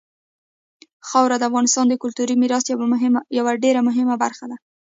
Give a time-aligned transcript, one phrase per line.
[1.09, 2.65] خاوره د افغانستان د کلتوري میراث
[3.37, 4.57] یوه ډېره مهمه برخه ده.